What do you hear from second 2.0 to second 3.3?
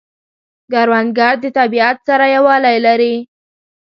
سره یووالی لري